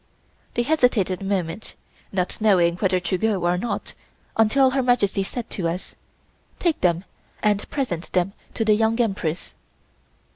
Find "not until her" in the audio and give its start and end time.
3.55-4.81